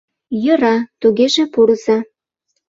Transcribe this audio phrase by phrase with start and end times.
[0.43, 1.97] —Йӧра, тугеже пурыза.